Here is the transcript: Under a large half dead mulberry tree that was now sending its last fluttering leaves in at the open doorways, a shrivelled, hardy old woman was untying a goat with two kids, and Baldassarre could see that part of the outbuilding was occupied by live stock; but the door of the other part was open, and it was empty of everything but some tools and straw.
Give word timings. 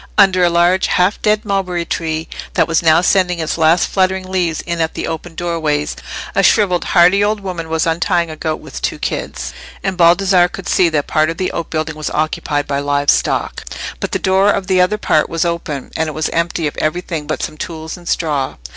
Under 0.17 0.43
a 0.43 0.49
large 0.49 0.87
half 0.87 1.21
dead 1.21 1.45
mulberry 1.45 1.85
tree 1.85 2.27
that 2.55 2.67
was 2.67 2.81
now 2.81 3.01
sending 3.01 3.37
its 3.37 3.55
last 3.55 3.87
fluttering 3.87 4.25
leaves 4.31 4.61
in 4.61 4.81
at 4.81 4.95
the 4.95 5.05
open 5.05 5.35
doorways, 5.35 5.95
a 6.33 6.41
shrivelled, 6.41 6.85
hardy 6.85 7.23
old 7.23 7.39
woman 7.41 7.69
was 7.69 7.85
untying 7.85 8.31
a 8.31 8.35
goat 8.35 8.55
with 8.59 8.81
two 8.81 8.97
kids, 8.97 9.53
and 9.83 9.99
Baldassarre 9.99 10.51
could 10.51 10.67
see 10.67 10.89
that 10.89 11.05
part 11.05 11.29
of 11.29 11.37
the 11.37 11.53
outbuilding 11.53 11.95
was 11.95 12.09
occupied 12.09 12.65
by 12.65 12.79
live 12.79 13.11
stock; 13.11 13.63
but 13.99 14.11
the 14.11 14.17
door 14.17 14.49
of 14.49 14.65
the 14.65 14.81
other 14.81 14.97
part 14.97 15.29
was 15.29 15.45
open, 15.45 15.91
and 15.95 16.09
it 16.09 16.13
was 16.15 16.29
empty 16.29 16.65
of 16.65 16.75
everything 16.79 17.27
but 17.27 17.43
some 17.43 17.55
tools 17.55 17.95
and 17.95 18.09
straw. 18.09 18.55